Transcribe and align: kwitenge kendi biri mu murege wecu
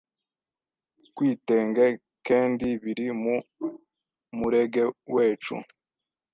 kwitenge 1.15 1.85
kendi 2.27 2.67
biri 2.83 3.07
mu 3.21 3.35
murege 4.37 4.83
wecu 5.13 5.55